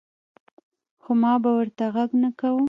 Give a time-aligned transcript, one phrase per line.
[1.01, 2.59] خو ما به ورته غږ نۀ کوۀ ـ